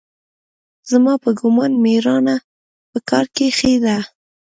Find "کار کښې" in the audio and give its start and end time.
3.09-3.73